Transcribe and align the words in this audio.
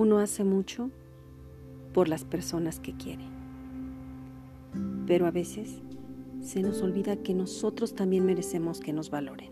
Uno 0.00 0.18
hace 0.18 0.44
mucho 0.44 0.88
por 1.92 2.08
las 2.08 2.24
personas 2.24 2.80
que 2.80 2.94
quiere. 2.94 3.22
Pero 5.06 5.26
a 5.26 5.30
veces 5.30 5.82
se 6.40 6.62
nos 6.62 6.80
olvida 6.80 7.16
que 7.16 7.34
nosotros 7.34 7.94
también 7.94 8.24
merecemos 8.24 8.80
que 8.80 8.94
nos 8.94 9.10
valoren. 9.10 9.50